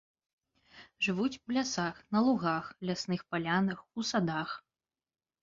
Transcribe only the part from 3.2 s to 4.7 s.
палянах, у садах.